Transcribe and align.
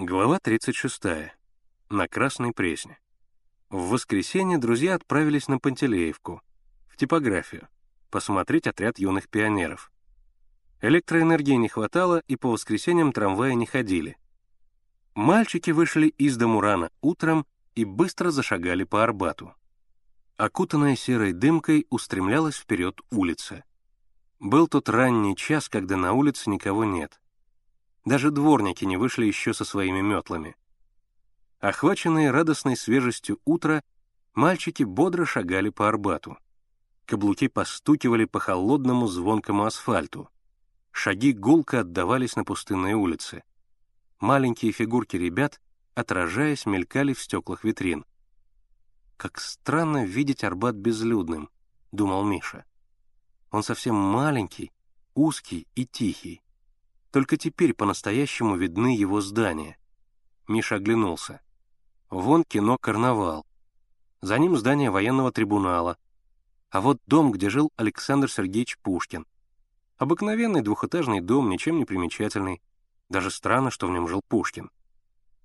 Глава 0.00 0.38
36. 0.38 1.02
На 1.90 2.06
Красной 2.06 2.52
Пресне. 2.52 3.00
В 3.68 3.88
воскресенье 3.88 4.56
друзья 4.56 4.94
отправились 4.94 5.48
на 5.48 5.58
Пантелеевку, 5.58 6.40
в 6.86 6.96
типографию, 6.96 7.66
посмотреть 8.08 8.68
отряд 8.68 9.00
юных 9.00 9.28
пионеров. 9.28 9.90
Электроэнергии 10.80 11.54
не 11.54 11.68
хватало, 11.68 12.22
и 12.28 12.36
по 12.36 12.52
воскресеньям 12.52 13.12
трамваи 13.12 13.54
не 13.54 13.66
ходили. 13.66 14.16
Мальчики 15.16 15.72
вышли 15.72 16.06
из 16.06 16.36
дому 16.36 16.60
рано 16.60 16.92
утром 17.00 17.44
и 17.74 17.84
быстро 17.84 18.30
зашагали 18.30 18.84
по 18.84 19.02
Арбату. 19.02 19.52
Окутанная 20.36 20.94
серой 20.94 21.32
дымкой 21.32 21.88
устремлялась 21.90 22.56
вперед 22.56 23.00
улица. 23.10 23.64
Был 24.38 24.68
тот 24.68 24.88
ранний 24.88 25.34
час, 25.34 25.68
когда 25.68 25.96
на 25.96 26.12
улице 26.12 26.50
никого 26.50 26.84
нет— 26.84 27.20
даже 28.08 28.30
дворники 28.30 28.84
не 28.84 28.96
вышли 28.96 29.26
еще 29.26 29.52
со 29.52 29.64
своими 29.64 30.00
метлами. 30.00 30.56
Охваченные 31.60 32.30
радостной 32.30 32.76
свежестью 32.76 33.38
утра, 33.44 33.82
мальчики 34.34 34.82
бодро 34.82 35.24
шагали 35.26 35.68
по 35.68 35.88
Арбату. 35.88 36.38
Каблуки 37.04 37.48
постукивали 37.48 38.24
по 38.24 38.40
холодному 38.40 39.06
звонкому 39.06 39.64
асфальту. 39.64 40.30
Шаги 40.90 41.32
гулко 41.32 41.80
отдавались 41.80 42.36
на 42.36 42.44
пустынной 42.44 42.94
улице. 42.94 43.42
Маленькие 44.20 44.72
фигурки 44.72 45.16
ребят, 45.16 45.60
отражаясь, 45.94 46.66
мелькали 46.66 47.12
в 47.12 47.20
стеклах 47.20 47.62
витрин. 47.62 48.04
«Как 49.16 49.38
странно 49.38 50.04
видеть 50.04 50.44
Арбат 50.44 50.76
безлюдным»,— 50.76 51.50
думал 51.92 52.24
Миша. 52.24 52.64
«Он 53.50 53.62
совсем 53.62 53.94
маленький, 53.94 54.72
узкий 55.14 55.66
и 55.74 55.86
тихий. 55.86 56.42
Только 57.10 57.36
теперь 57.36 57.74
по-настоящему 57.74 58.56
видны 58.56 58.96
его 58.96 59.20
здания. 59.20 59.78
Миша 60.46 60.76
оглянулся. 60.76 61.40
Вон 62.10 62.44
кино 62.44 62.78
«Карнавал». 62.78 63.46
За 64.20 64.38
ним 64.38 64.56
здание 64.56 64.90
военного 64.90 65.32
трибунала. 65.32 65.96
А 66.70 66.80
вот 66.80 66.98
дом, 67.06 67.32
где 67.32 67.50
жил 67.50 67.70
Александр 67.76 68.30
Сергеевич 68.30 68.78
Пушкин. 68.78 69.26
Обыкновенный 69.96 70.62
двухэтажный 70.62 71.20
дом, 71.20 71.48
ничем 71.48 71.78
не 71.78 71.84
примечательный. 71.84 72.62
Даже 73.08 73.30
странно, 73.30 73.70
что 73.70 73.86
в 73.86 73.90
нем 73.90 74.06
жил 74.06 74.22
Пушкин. 74.28 74.70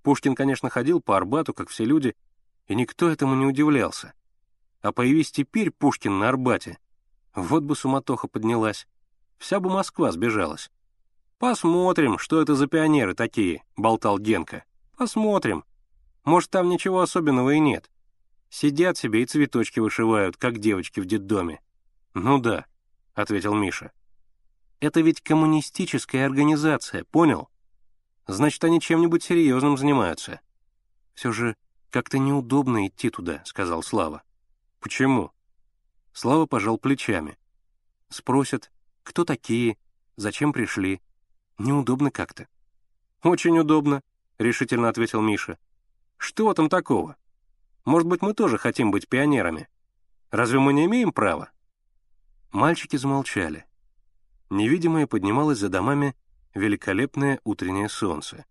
Пушкин, 0.02 0.36
конечно, 0.36 0.70
ходил 0.70 1.02
по 1.02 1.16
Арбату, 1.16 1.54
как 1.54 1.70
все 1.70 1.86
люди, 1.86 2.16
и 2.68 2.76
никто 2.76 3.10
этому 3.10 3.36
не 3.36 3.46
удивлялся. 3.46 4.14
А 4.82 4.92
появись 4.92 5.32
теперь 5.32 5.72
Пушкин 5.72 6.20
на 6.20 6.30
Арбате, 6.30 6.78
вот 7.34 7.64
бы 7.64 7.76
суматоха 7.76 8.28
поднялась. 8.28 8.88
Вся 9.38 9.60
бы 9.60 9.70
Москва 9.70 10.12
сбежалась. 10.12 10.70
«Посмотрим, 11.44 12.20
что 12.20 12.42
это 12.42 12.56
за 12.56 12.68
пионеры 12.68 13.16
такие»,— 13.16 13.66
болтал 13.76 14.18
Генка. 14.18 14.64
«Посмотрим. 14.96 15.66
Может, 16.24 16.52
там 16.52 16.70
ничего 16.70 17.02
особенного 17.02 17.50
и 17.50 17.60
нет. 17.60 17.92
Сидят 18.50 18.98
себе 18.98 19.24
и 19.24 19.26
цветочки 19.26 19.82
вышивают, 19.82 20.38
как 20.38 20.60
девочки 20.60 21.02
в 21.02 21.06
детдоме». 21.06 21.60
«Ну 22.14 22.40
да»,— 22.40 22.66
ответил 23.14 23.54
Миша. 23.56 23.92
«Это 24.80 25.02
ведь 25.02 25.20
коммунистическая 25.20 26.26
организация, 26.26 27.04
понял? 27.04 27.50
Значит, 28.26 28.64
они 28.64 28.80
чем-нибудь 28.80 29.22
серьезным 29.22 29.78
занимаются». 29.78 30.40
«Все 31.14 31.34
же 31.34 31.58
как-то 31.90 32.20
неудобно 32.20 32.88
идти 32.88 33.10
туда»,— 33.10 33.42
сказал 33.46 33.84
Слава. 33.84 34.24
«Почему?» 34.80 35.32
Слава 36.14 36.46
пожал 36.46 36.78
плечами. 36.78 37.38
Спросят, 38.08 38.72
кто 39.04 39.26
такие, 39.26 39.78
зачем 40.16 40.54
пришли. 40.54 41.02
Неудобно 41.58 42.12
как-то». 42.12 42.48
«Очень 43.22 43.60
удобно»,— 43.60 44.02
решительно 44.38 44.90
ответил 44.90 45.22
Миша. 45.22 45.58
«Что 46.18 46.54
там 46.54 46.70
такого? 46.70 47.16
Может 47.86 48.08
быть, 48.08 48.22
мы 48.22 48.34
тоже 48.34 48.58
хотим 48.58 48.92
быть 48.92 49.08
пионерами? 49.08 49.68
Разве 50.32 50.60
мы 50.60 50.74
не 50.74 50.86
имеем 50.86 51.12
права?» 51.12 51.50
Мальчики 52.52 52.98
замолчали. 52.98 53.66
Невидимое 54.50 55.08
поднималось 55.08 55.58
за 55.58 55.70
домами 55.70 56.16
великолепное 56.54 57.40
утреннее 57.44 57.90
солнце. 57.90 58.46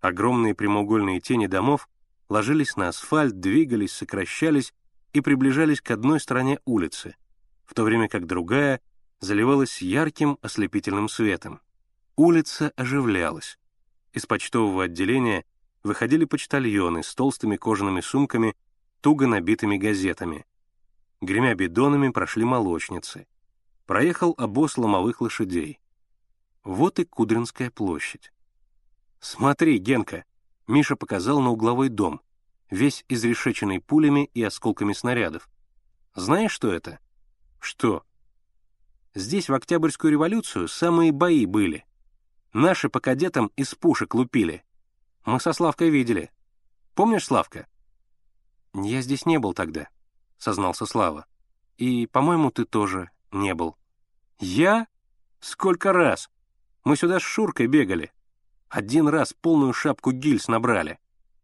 Огромные 0.00 0.54
прямоугольные 0.54 1.20
тени 1.20 1.46
домов 1.46 1.88
ложились 2.28 2.76
на 2.76 2.88
асфальт, 2.88 3.38
двигались, 3.38 3.92
сокращались 3.92 4.72
и 5.12 5.20
приближались 5.20 5.80
к 5.80 5.90
одной 5.90 6.20
стороне 6.20 6.58
улицы, 6.64 7.16
в 7.64 7.74
то 7.74 7.82
время 7.84 8.08
как 8.08 8.26
другая 8.26 8.80
заливалась 9.20 9.82
ярким 9.82 10.38
ослепительным 10.42 11.08
светом. 11.08 11.60
Улица 12.22 12.70
оживлялась. 12.76 13.58
Из 14.12 14.26
почтового 14.26 14.84
отделения 14.84 15.46
выходили 15.82 16.26
почтальоны 16.26 17.02
с 17.02 17.14
толстыми 17.14 17.56
кожаными 17.56 18.02
сумками, 18.02 18.54
туго 19.00 19.26
набитыми 19.26 19.78
газетами. 19.78 20.44
Гремя 21.22 21.54
бидонами 21.54 22.10
прошли 22.10 22.44
молочницы. 22.44 23.26
Проехал 23.86 24.34
обоз 24.36 24.76
ломовых 24.76 25.22
лошадей. 25.22 25.80
Вот 26.62 26.98
и 26.98 27.06
Кудринская 27.06 27.70
площадь. 27.70 28.34
«Смотри, 29.20 29.78
Генка!»— 29.78 30.26
Миша 30.66 30.96
показал 30.96 31.40
на 31.40 31.48
угловой 31.48 31.88
дом, 31.88 32.20
весь 32.68 33.02
изрешеченный 33.08 33.80
пулями 33.80 34.28
и 34.34 34.42
осколками 34.42 34.92
снарядов. 34.92 35.48
«Знаешь, 36.14 36.52
что 36.52 36.70
это?» 36.70 36.98
«Что?» 37.60 38.04
«Здесь 39.14 39.48
в 39.48 39.54
Октябрьскую 39.54 40.12
революцию 40.12 40.68
самые 40.68 41.12
бои 41.12 41.46
были. 41.46 41.86
Наши 42.52 42.88
по 42.88 43.00
кадетам 43.00 43.52
из 43.56 43.74
пушек 43.74 44.14
лупили. 44.14 44.64
Мы 45.24 45.38
со 45.38 45.52
Славкой 45.52 45.90
видели. 45.90 46.30
Помнишь, 46.94 47.26
Славка?» 47.26 47.66
«Я 48.74 49.02
здесь 49.02 49.24
не 49.24 49.38
был 49.38 49.54
тогда»,— 49.54 49.88
сознался 50.38 50.86
Слава. 50.86 51.26
«И, 51.76 52.06
по-моему, 52.06 52.50
ты 52.50 52.64
тоже 52.64 53.10
не 53.30 53.54
был». 53.54 53.76
«Я? 54.38 54.86
Сколько 55.38 55.92
раз? 55.92 56.28
Мы 56.84 56.96
сюда 56.96 57.20
с 57.20 57.22
Шуркой 57.22 57.66
бегали. 57.66 58.12
Один 58.68 59.08
раз 59.08 59.32
полную 59.32 59.72
шапку 59.72 60.12
гильз 60.12 60.48
набрали. 60.48 60.98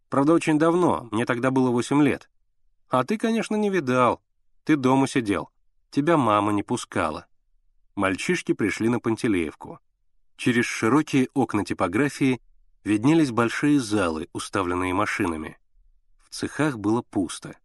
Правда, 0.09 0.33
очень 0.33 0.59
давно, 0.59 1.09
мне 1.11 1.25
тогда 1.25 1.51
было 1.51 1.71
восемь 1.71 2.03
лет. 2.03 2.31
А 2.89 3.05
ты, 3.05 3.19
конечно, 3.19 3.57
не 3.57 3.71
видал. 3.71 4.23
Ты 4.65 4.77
дома 4.77 5.07
сидел. 5.07 5.51
Тебя 5.91 6.17
мама 6.17 6.53
не 6.53 6.63
пускала». 6.63 7.27
Мальчишки 7.95 8.53
пришли 8.53 8.89
на 8.89 9.01
Пантелеевку. 9.01 9.81
Через 10.37 10.67
широкие 10.67 11.29
окна 11.35 11.65
типографии 11.65 12.41
виднелись 12.85 13.31
большие 13.31 13.81
залы, 13.81 14.29
уставленные 14.33 14.93
машинами. 14.93 15.59
В 16.25 16.31
цехах 16.31 16.79
было 16.79 17.03
пусто. 17.03 17.57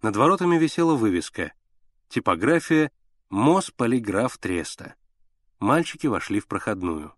Над 0.00 0.16
воротами 0.16 0.56
висела 0.56 0.94
вывеска 0.94 1.52
«Типография 2.08 2.92
МОЗ 3.28 3.72
Полиграф 3.72 4.38
Треста». 4.38 4.94
Мальчики 5.58 6.06
вошли 6.06 6.40
в 6.40 6.46
проходную. 6.46 7.14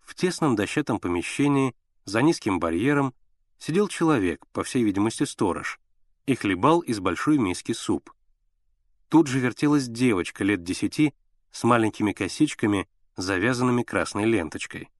В 0.00 0.14
тесном 0.14 0.56
дощатом 0.56 0.98
помещении, 0.98 1.74
за 2.04 2.22
низким 2.22 2.58
барьером, 2.58 3.12
сидел 3.58 3.88
человек, 3.88 4.46
по 4.52 4.62
всей 4.62 4.84
видимости 4.84 5.24
сторож, 5.24 5.80
и 6.26 6.34
хлебал 6.34 6.80
из 6.80 7.00
большой 7.00 7.38
миски 7.38 7.72
суп. 7.72 8.12
Тут 9.08 9.26
же 9.26 9.40
вертелась 9.40 9.88
девочка 9.88 10.44
лет 10.44 10.62
десяти 10.62 11.12
с 11.50 11.64
маленькими 11.64 12.12
косичками 12.12 12.88
завязанными 13.16 13.82
красной 13.82 14.24
ленточкой. 14.24 14.90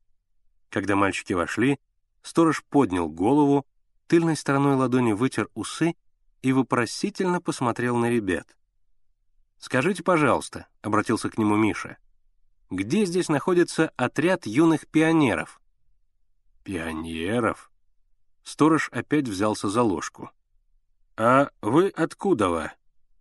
Когда 0.70 0.96
мальчики 0.96 1.32
вошли, 1.32 1.78
сторож 2.22 2.64
поднял 2.64 3.08
голову, 3.08 3.66
тыльной 4.06 4.36
стороной 4.36 4.76
ладони 4.76 5.12
вытер 5.12 5.48
усы 5.54 5.94
и 6.42 6.52
вопросительно 6.52 7.40
посмотрел 7.40 7.96
на 7.96 8.10
ребят. 8.10 8.56
«Скажите, 9.58 10.02
пожалуйста»,— 10.02 10.66
обратился 10.82 11.30
к 11.30 11.38
нему 11.38 11.56
Миша, 11.56 11.96
«где 12.70 13.06
здесь 13.06 13.28
находится 13.28 13.92
отряд 13.96 14.46
юных 14.46 14.86
пионеров?» 14.86 15.60
«Пионеров?» 16.64 17.70
Сторож 18.42 18.90
опять 18.92 19.26
взялся 19.26 19.68
за 19.70 19.82
ложку. 19.82 20.30
«А 21.16 21.50
вы 21.62 21.88
откуда 21.88 22.48
вы? 22.48 22.70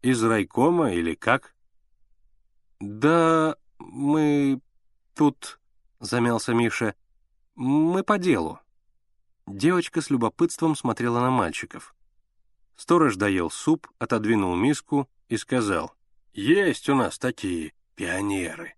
Из 0.01 0.21
райкома 0.21 0.91
или 0.91 1.13
как?» 1.13 1.56
«Да 2.79 3.56
мы 3.79 4.59
«Тут...»— 5.15 5.60
замялся 6.00 6.54
Миша. 6.54 6.95
«Мы 7.56 8.04
по 8.04 8.18
делу». 8.18 8.60
Девочка 9.45 10.01
с 10.01 10.10
любопытством 10.10 10.75
смотрела 10.75 11.19
на 11.19 11.30
мальчиков. 11.30 11.95
Сторож 12.75 13.15
доел 13.15 13.51
суп, 13.51 13.88
отодвинул 14.00 14.56
миску 14.56 15.07
и 15.30 15.38
сказал. 15.38 15.94
«Есть 16.33 16.89
у 16.89 16.95
нас 16.95 17.19
такие 17.19 17.74
пионеры. 17.95 18.75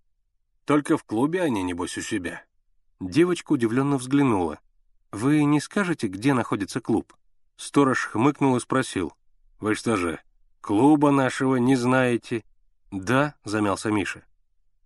Только 0.66 0.98
в 0.98 1.04
клубе 1.04 1.42
они, 1.42 1.64
небось, 1.64 1.98
у 1.98 2.02
себя». 2.02 2.44
Девочка 3.00 3.54
удивленно 3.54 3.98
взглянула. 3.98 4.60
«Вы 5.12 5.44
не 5.44 5.62
скажете, 5.62 6.08
где 6.08 6.34
находится 6.34 6.82
клуб?» 6.82 7.14
Сторож 7.56 8.08
хмыкнул 8.08 8.58
и 8.58 8.60
спросил. 8.60 9.14
«Вы 9.60 9.76
что 9.76 9.96
же, 9.96 10.20
клуба 10.60 11.12
нашего 11.12 11.56
не 11.56 11.76
знаете?» 11.76 12.44
«Да»,— 12.92 13.36
замялся 13.46 13.92
Миша. 13.92 14.26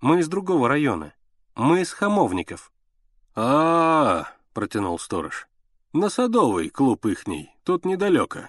«Мы 0.01 0.19
из 0.19 0.27
другого 0.27 0.67
района. 0.67 1.13
Мы 1.59 1.81
из 1.81 1.91
Хамовников». 1.91 2.71
А, 3.35 3.41
-а, 3.41 4.21
-а 4.21 4.27
протянул 4.53 4.97
сторож. 4.97 5.49
«На 5.91 6.07
Садовый 6.09 6.69
клуб 6.69 7.05
ихний, 7.05 7.53
тут 7.65 7.83
недалеко». 7.83 8.47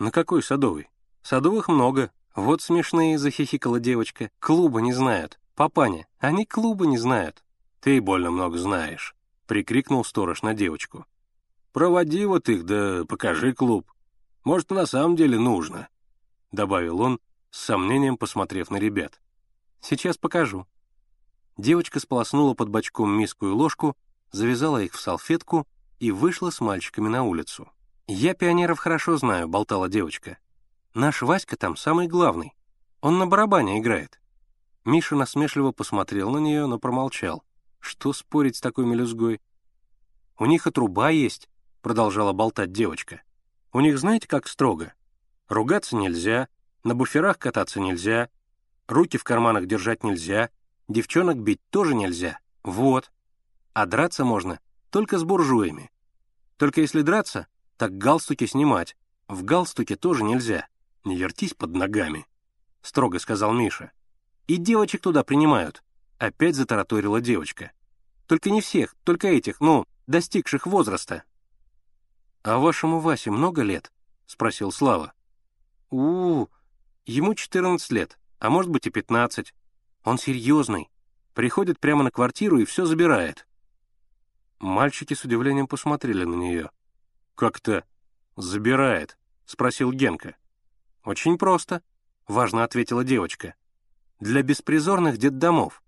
«На 0.00 0.10
какой 0.10 0.42
Садовый? 0.42 0.90
Садовых 1.22 1.68
много. 1.68 2.10
Вот 2.34 2.60
смешные»,— 2.60 3.16
захихикала 3.20 3.78
девочка. 3.78 4.28
«Клуба 4.40 4.80
не 4.80 4.92
знают. 4.92 5.38
Папаня, 5.54 6.08
они 6.18 6.44
клуба 6.44 6.84
не 6.84 6.98
знают». 6.98 7.44
«Ты 7.78 8.00
больно 8.00 8.32
много 8.32 8.58
знаешь»,— 8.58 9.14
прикрикнул 9.46 10.04
сторож 10.04 10.42
на 10.42 10.52
девочку. 10.52 11.06
«Проводи 11.72 12.24
вот 12.24 12.48
их, 12.48 12.64
да 12.64 13.04
покажи 13.04 13.52
клуб. 13.52 13.88
Может, 14.42 14.70
на 14.70 14.86
самом 14.86 15.14
деле 15.14 15.38
нужно»,— 15.38 15.88
добавил 16.50 17.02
он, 17.02 17.20
с 17.52 17.60
сомнением 17.60 18.16
посмотрев 18.16 18.68
на 18.68 18.78
ребят. 18.78 19.20
«Сейчас 19.80 20.18
покажу». 20.18 20.66
Девочка 21.56 22.00
сполоснула 22.00 22.54
под 22.54 22.68
бочком 22.70 23.10
миску 23.10 23.46
и 23.46 23.50
ложку, 23.50 23.96
завязала 24.30 24.82
их 24.82 24.94
в 24.94 25.00
салфетку 25.00 25.66
и 26.00 26.10
вышла 26.10 26.50
с 26.50 26.60
мальчиками 26.60 27.08
на 27.08 27.24
улицу. 27.24 27.70
«Я 28.06 28.34
пионеров 28.34 28.78
хорошо 28.78 29.16
знаю»,— 29.16 29.48
болтала 29.48 29.88
девочка. 29.88 30.38
«Наш 30.94 31.22
Васька 31.22 31.56
там 31.56 31.76
самый 31.76 32.08
главный. 32.08 32.54
Он 33.00 33.18
на 33.18 33.26
барабане 33.26 33.78
играет». 33.78 34.20
Миша 34.84 35.14
насмешливо 35.14 35.72
посмотрел 35.72 36.30
на 36.30 36.38
нее, 36.38 36.66
но 36.66 36.78
промолчал. 36.78 37.44
Что 37.78 38.12
спорить 38.12 38.56
с 38.56 38.60
такой 38.60 38.84
мелюзгой? 38.86 39.40
«У 40.38 40.46
них 40.46 40.66
и 40.66 40.70
труба 40.70 41.10
есть»,— 41.10 41.48
продолжала 41.82 42.32
болтать 42.32 42.72
девочка. 42.72 43.22
«У 43.72 43.80
них 43.80 43.98
знаете, 43.98 44.26
как 44.26 44.48
строго? 44.48 44.94
Ругаться 45.48 45.96
нельзя, 45.96 46.48
на 46.82 46.94
буферах 46.94 47.38
кататься 47.38 47.78
нельзя, 47.78 48.28
руки 48.88 49.18
в 49.18 49.24
карманах 49.24 49.66
держать 49.66 50.02
нельзя, 50.02 50.50
девчонок 50.88 51.38
бить 51.38 51.60
тоже 51.70 51.94
нельзя. 51.94 52.38
Вот. 52.62 53.10
А 53.72 53.86
драться 53.86 54.24
можно 54.24 54.60
только 54.90 55.18
с 55.18 55.24
буржуями. 55.24 55.90
Только 56.56 56.80
если 56.80 57.02
драться, 57.02 57.46
так 57.76 57.96
галстуки 57.96 58.46
снимать. 58.46 58.96
В 59.26 59.42
галстуке 59.44 59.96
тоже 59.96 60.22
нельзя. 60.22 60.68
Не 61.04 61.16
вертись 61.16 61.54
под 61.54 61.74
ногами»,— 61.74 62.26
строго 62.82 63.18
сказал 63.18 63.52
Миша. 63.52 63.90
«И 64.46 64.56
девочек 64.56 65.00
туда 65.00 65.24
принимают»,— 65.24 65.82
опять 66.18 66.54
затараторила 66.54 67.20
девочка. 67.20 67.72
«Только 68.26 68.50
не 68.50 68.60
всех, 68.60 68.94
только 69.02 69.28
этих, 69.28 69.60
ну, 69.60 69.86
достигших 70.06 70.66
возраста». 70.66 71.24
«А 72.42 72.58
вашему 72.58 73.00
Васе 73.00 73.30
много 73.30 73.62
лет?»— 73.62 73.92
спросил 74.26 74.70
Слава. 74.70 75.12
у, 75.90 75.98
-у, 75.98 76.44
-у 76.44 76.48
ему 77.06 77.34
14 77.34 77.90
лет, 77.90 78.18
а 78.38 78.50
может 78.50 78.70
быть 78.70 78.86
и 78.86 78.90
15. 78.90 79.54
Он 80.04 80.18
серьезный. 80.18 80.90
Приходит 81.34 81.78
прямо 81.78 82.02
на 82.02 82.10
квартиру 82.10 82.58
и 82.58 82.64
все 82.64 82.84
забирает. 82.84 83.46
Мальчики 84.58 85.14
с 85.14 85.24
удивлением 85.24 85.66
посмотрели 85.66 86.24
на 86.24 86.34
нее. 86.34 86.70
«Как-то 87.34 87.84
забирает?»— 88.36 89.16
спросил 89.46 89.92
Генка. 89.92 90.36
«Очень 91.04 91.38
просто»,— 91.38 91.82
важно 92.28 92.64
ответила 92.64 93.04
девочка. 93.04 93.54
«Для 94.20 94.42
беспризорных 94.42 95.18
детдомов. 95.18 95.82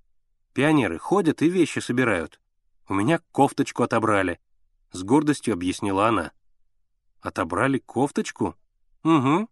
Пионеры 0.52 0.98
ходят 0.98 1.42
и 1.42 1.48
вещи 1.48 1.78
собирают. 1.78 2.40
У 2.88 2.94
меня 2.94 3.20
кофточку 3.32 3.82
отобрали»,— 3.82 4.40
с 4.92 5.02
гордостью 5.02 5.54
объяснила 5.54 6.08
она. 6.08 6.32
«Отобрали 7.20 7.78
кофточку?» 7.78 8.56
«Угу». 9.02 9.48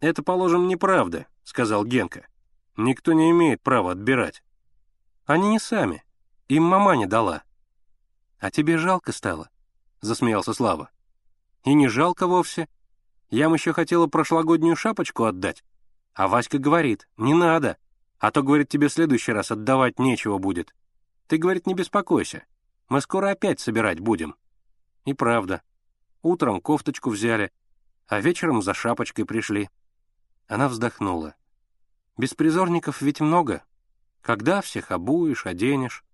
«Это, 0.00 0.22
положим, 0.22 0.68
неправда»,— 0.68 1.26
сказал 1.44 1.84
Генка. 1.84 2.26
«Никто 2.76 3.12
не 3.12 3.30
имеет 3.30 3.62
права 3.62 3.92
отбирать». 3.92 4.42
«Они 5.24 5.48
не 5.48 5.58
сами. 5.58 6.04
Им 6.48 6.64
мама 6.64 6.96
не 6.96 7.06
дала». 7.06 7.42
«А 8.38 8.50
тебе 8.50 8.76
жалко 8.76 9.12
стало?»— 9.12 9.50
засмеялся 10.00 10.52
Слава. 10.52 10.90
«И 11.64 11.74
не 11.74 11.88
жалко 11.88 12.26
вовсе. 12.26 12.68
Я 13.30 13.46
им 13.46 13.54
еще 13.54 13.72
хотела 13.72 14.06
прошлогоднюю 14.06 14.76
шапочку 14.76 15.24
отдать. 15.24 15.64
А 16.14 16.28
Васька 16.28 16.58
говорит, 16.58 17.08
не 17.16 17.34
надо, 17.34 17.76
а 18.18 18.30
то, 18.30 18.42
говорит, 18.42 18.68
тебе 18.68 18.88
в 18.88 18.92
следующий 18.92 19.32
раз 19.32 19.50
отдавать 19.50 19.98
нечего 19.98 20.38
будет. 20.38 20.74
Ты, 21.26 21.38
говорит, 21.38 21.66
не 21.66 21.74
беспокойся, 21.74 22.44
мы 22.88 23.00
скоро 23.00 23.30
опять 23.30 23.58
собирать 23.58 24.00
будем». 24.00 24.36
И 25.06 25.14
правда. 25.14 25.62
Утром 26.22 26.60
кофточку 26.60 27.10
взяли, 27.10 27.52
а 28.08 28.20
вечером 28.20 28.60
за 28.60 28.74
шапочкой 28.74 29.24
пришли. 29.24 29.70
Она 30.48 30.68
вздохнула. 30.68 31.34
Беспризорников 32.16 33.02
ведь 33.02 33.20
много. 33.20 33.62
Когда 34.22 34.60
всех 34.60 34.90
обуешь, 34.90 35.46
оденешь? 35.46 36.04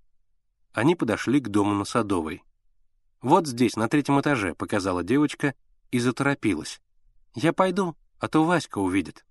Они 0.72 0.94
подошли 0.94 1.40
к 1.40 1.48
дому 1.48 1.74
на 1.74 1.84
Садовой. 1.84 2.42
«Вот 3.20 3.46
здесь, 3.46 3.76
на 3.76 3.88
третьем 3.88 4.20
этаже»,— 4.20 4.54
показала 4.56 5.04
девочка 5.04 5.54
и 5.92 6.00
заторопилась. 6.00 6.80
«Я 7.34 7.52
пойду, 7.52 7.96
а 8.18 8.28
то 8.28 8.44
Васька 8.44 8.78
увидит». 8.78 9.24